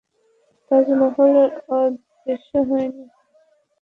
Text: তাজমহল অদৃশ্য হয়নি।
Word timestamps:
তাজমহল 0.71 1.35
অদৃশ্য 1.71 2.51
হয়নি। 2.67 3.03